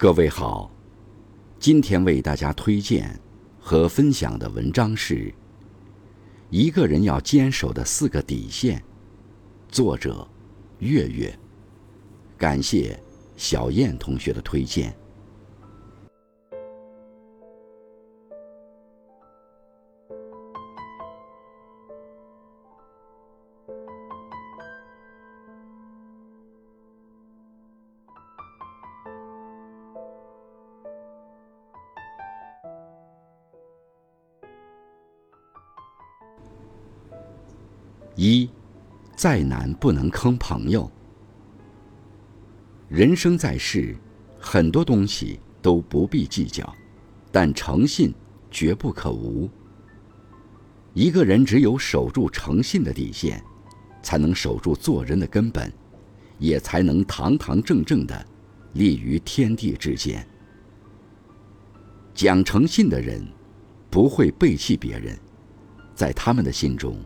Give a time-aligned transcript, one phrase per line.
[0.00, 0.70] 各位好，
[1.58, 3.20] 今天为大家推荐
[3.58, 5.14] 和分享的文章是
[6.48, 8.78] 《一个人要坚守的四个底线》，
[9.68, 10.26] 作者
[10.78, 11.38] 月月。
[12.38, 12.98] 感谢
[13.36, 14.96] 小燕同学的推荐。
[38.22, 38.46] 一，
[39.16, 40.92] 再难不能坑朋友。
[42.86, 43.96] 人生在世，
[44.38, 46.70] 很多东西都不必计较，
[47.32, 48.12] 但诚信
[48.50, 49.48] 绝不可无。
[50.92, 53.42] 一个人只有守住诚信的底线，
[54.02, 55.72] 才能守住做人的根本，
[56.38, 58.22] 也才能堂堂正正的
[58.74, 60.28] 立于天地之间。
[62.12, 63.26] 讲诚信的人，
[63.88, 65.18] 不会背弃别人，
[65.94, 67.02] 在他们的心中。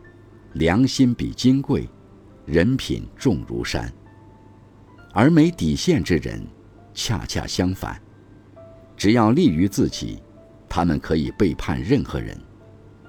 [0.55, 1.85] 良心比金贵，
[2.45, 3.91] 人品重如山。
[5.11, 6.47] 而没底线之人，
[6.93, 8.01] 恰恰相反，
[8.95, 10.17] 只要利于自己，
[10.69, 12.39] 他们可以背叛任何人，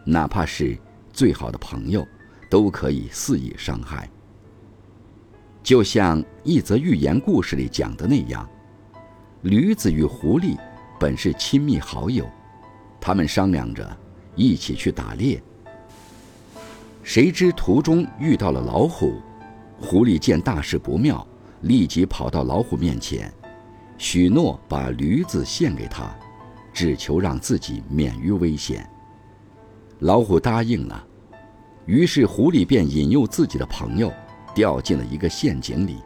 [0.04, 0.76] 哪怕是
[1.12, 2.04] 最好的朋友，
[2.50, 4.10] 都可以肆意伤害。
[5.62, 8.48] 就像一则寓言故事里讲的那样，
[9.42, 10.58] 驴子与狐狸
[10.98, 12.28] 本是亲密好友，
[13.00, 13.96] 他们商量着
[14.34, 15.40] 一起去打猎。
[17.06, 19.22] 谁知途中遇到了老虎，
[19.78, 21.24] 狐狸见大事不妙，
[21.60, 23.32] 立即跑到老虎面前，
[23.96, 26.12] 许诺把驴子献给他，
[26.72, 28.84] 只求让自己免于危险。
[30.00, 31.06] 老虎答应了，
[31.84, 34.12] 于是狐狸便引诱自己的朋友，
[34.52, 35.98] 掉进了一个陷阱里。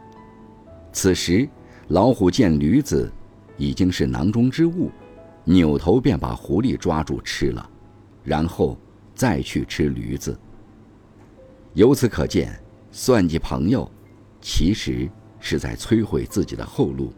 [0.93, 1.49] 此时，
[1.87, 3.11] 老虎见驴子
[3.57, 4.91] 已经是囊中之物，
[5.45, 7.67] 扭头便把狐狸抓住吃了，
[8.23, 8.77] 然后
[9.15, 10.39] 再去吃驴子。
[11.73, 12.61] 由此可见，
[12.91, 13.89] 算计朋友，
[14.41, 15.09] 其实
[15.39, 17.13] 是在摧毁自己的后路；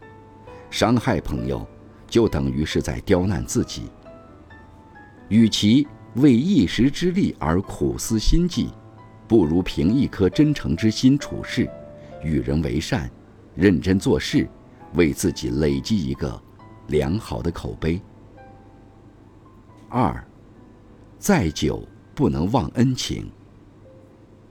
[0.70, 1.66] 伤害朋友，
[2.06, 3.90] 就等于是在刁难自己。
[5.28, 5.84] 与其
[6.16, 8.68] 为一时之利而苦思心计，
[9.26, 11.68] 不如凭一颗真诚之心处事，
[12.22, 13.10] 与人为善，
[13.56, 14.48] 认真做事，
[14.94, 16.40] 为自己累积一个
[16.86, 18.00] 良好的口碑。
[19.88, 20.24] 二，
[21.18, 21.82] 再久
[22.14, 23.28] 不能忘恩情。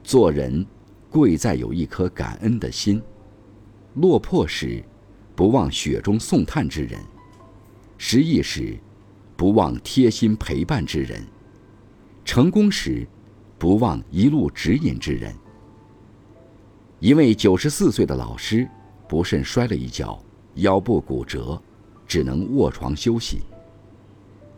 [0.03, 0.65] 做人，
[1.09, 2.99] 贵在有一颗感恩的心；
[3.95, 4.83] 落魄时，
[5.33, 6.99] 不忘雪中送炭之人；
[7.97, 8.77] 失意时，
[9.37, 11.21] 不忘贴心陪伴之人；
[12.25, 13.07] 成功时，
[13.57, 15.33] 不忘一路指引之人。
[16.99, 18.67] 一位九十四岁的老师，
[19.07, 20.21] 不慎摔了一跤，
[20.55, 21.59] 腰部骨折，
[22.05, 23.41] 只能卧床休息。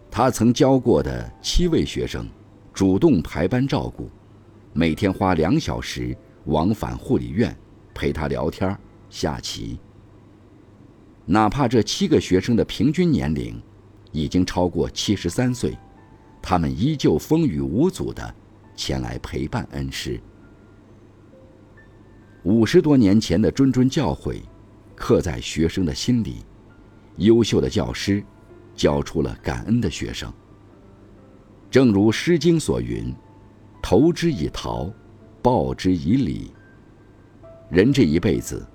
[0.09, 2.27] 他曾教过的七位学生，
[2.73, 4.09] 主动排班照顾。
[4.77, 6.13] 每天花两小时
[6.47, 7.57] 往返护理院，
[7.93, 8.77] 陪他聊天、
[9.09, 9.79] 下棋。
[11.25, 13.57] 哪怕这七个学生的平均年龄
[14.11, 15.77] 已经超过七十三岁，
[16.41, 18.35] 他们依旧风雨无阻地
[18.75, 20.19] 前来陪伴恩师。
[22.43, 24.41] 五十多年前的谆谆教诲，
[24.93, 26.43] 刻在学生的心里。
[27.15, 28.21] 优秀的教师，
[28.75, 30.29] 教出了感恩的学生。
[31.71, 33.15] 正如《诗经》所云。
[33.87, 34.91] 投之以桃，
[35.43, 36.51] 报之以李。
[37.69, 38.65] 人这一辈子，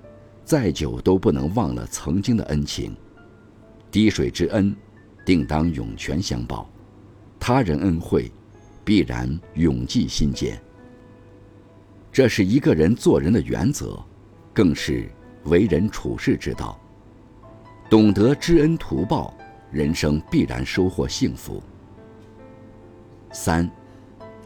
[0.44, 2.94] 再久都不能忘了曾经的恩情。
[3.91, 4.72] 滴水之恩，
[5.26, 6.65] 定当涌泉相报；
[7.41, 8.31] 他人恩惠，
[8.84, 10.56] 必然永记心间。
[12.12, 14.00] 这是一个人做人的原则，
[14.54, 15.10] 更是
[15.42, 16.78] 为人处世之道。
[17.91, 19.37] 懂得知恩图报，
[19.72, 21.60] 人生必然收获幸福。
[23.32, 23.69] 三。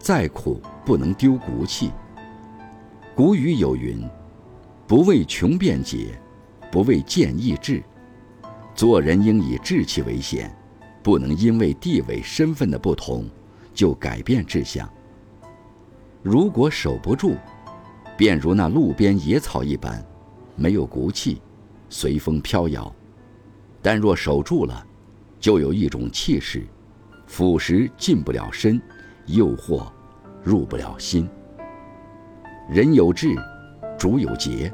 [0.04, 1.90] 再苦不能丢骨气。
[3.14, 4.06] 古语有云
[4.86, 6.20] ：“不为穷辩解，
[6.70, 7.82] 不为贱易志。”
[8.76, 10.54] 做人应以志气为先，
[11.02, 13.24] 不能因为地位身份的不同
[13.72, 14.86] 就改变志向。
[16.22, 17.36] 如果守不住，
[18.14, 20.04] 便如那路边野草一般，
[20.54, 21.40] 没有骨气，
[21.88, 22.92] 随风飘摇；
[23.80, 24.86] 但若守住了，
[25.40, 26.66] 就有一种气势，
[27.26, 28.78] 腐蚀进不了身。
[29.26, 29.90] 诱惑
[30.44, 31.28] 入不了心。
[32.68, 33.34] 人有志，
[33.98, 34.72] 主有节。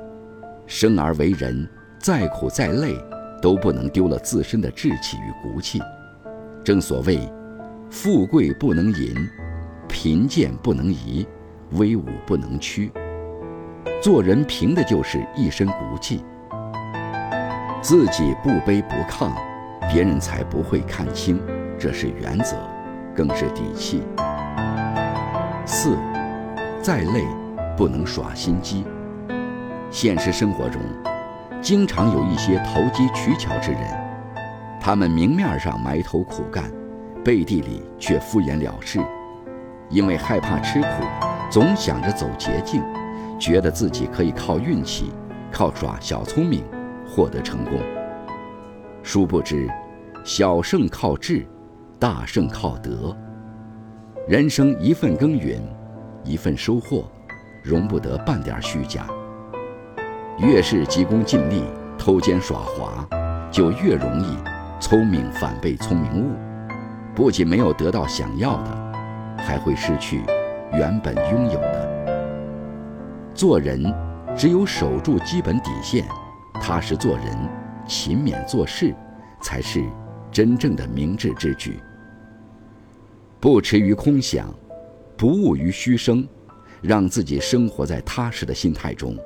[0.66, 1.68] 生而为人，
[1.98, 2.94] 再苦再累，
[3.40, 5.80] 都不能丢了自身的志气与骨气。
[6.62, 7.20] 正所谓，
[7.90, 9.14] 富贵不能淫，
[9.88, 11.26] 贫贱不能移，
[11.72, 12.92] 威武不能屈。
[14.00, 16.22] 做人凭的就是一身骨气。
[17.82, 19.32] 自己不卑不亢，
[19.92, 21.40] 别人才不会看清，
[21.78, 22.56] 这是原则，
[23.14, 24.02] 更是底气。
[25.72, 25.96] 四，
[26.82, 27.24] 再累，
[27.76, 28.84] 不能耍心机。
[29.88, 30.82] 现实生活中，
[31.62, 33.80] 经常有一些投机取巧之人，
[34.80, 36.68] 他们明面上埋头苦干，
[37.24, 38.98] 背地里却敷衍了事，
[39.88, 40.88] 因为害怕吃苦，
[41.48, 42.82] 总想着走捷径，
[43.38, 45.12] 觉得自己可以靠运气，
[45.52, 46.64] 靠耍小聪明
[47.06, 47.78] 获得成功。
[49.04, 49.70] 殊不知，
[50.24, 51.46] 小胜靠智，
[51.96, 53.16] 大胜靠德。
[54.28, 55.58] 人生一份耕耘，
[56.24, 57.04] 一份收获，
[57.64, 59.06] 容不得半点虚假。
[60.38, 61.64] 越是急功近利、
[61.98, 63.08] 偷奸耍滑，
[63.50, 64.36] 就越容易
[64.78, 66.36] 聪明反被聪明误，
[67.14, 68.92] 不仅没有得到想要的，
[69.38, 70.22] 还会失去
[70.74, 72.44] 原本拥有的。
[73.34, 73.82] 做人
[74.36, 76.04] 只有守住基本底线，
[76.60, 77.36] 踏实做人，
[77.86, 78.94] 勤勉做事，
[79.40, 79.82] 才是
[80.30, 81.80] 真正的明智之举。
[83.40, 84.54] 不驰于空想，
[85.16, 86.28] 不误于虚声，
[86.82, 89.16] 让自己生活在踏实的心态中。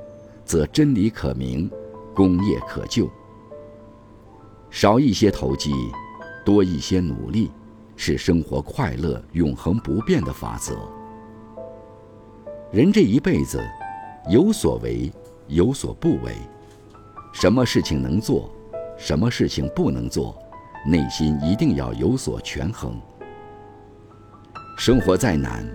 [0.45, 1.69] 则真理可明，
[2.13, 3.09] 功业可就。
[4.69, 5.73] 少一些投机，
[6.45, 7.51] 多一些努力，
[7.97, 10.77] 是生活快乐永恒不变的法则。
[12.71, 13.59] 人这一辈子，
[14.29, 15.11] 有所为，
[15.47, 16.35] 有所不为，
[17.33, 18.49] 什么事情能做，
[18.97, 20.37] 什么事情不能做，
[20.87, 22.95] 内心一定要有所权衡。
[24.77, 25.65] 生活再难，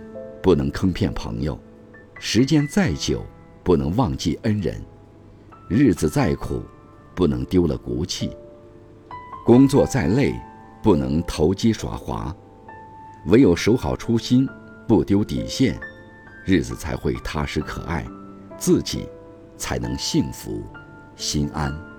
[0.43, 1.55] 不能坑骗朋友；
[2.19, 3.25] 时间再久。
[3.63, 4.83] 不能忘记恩人，
[5.69, 6.63] 日子再苦，
[7.15, 8.31] 不能丢了骨气；
[9.45, 10.35] 工作再累，
[10.83, 12.35] 不能投机耍滑。
[13.27, 14.49] 唯有守好初心，
[14.89, 15.79] 不丢底线，
[16.47, 18.05] 日子才会踏实可爱，
[18.57, 19.07] 自己
[19.59, 20.65] 才能幸福
[21.15, 21.90] 心安。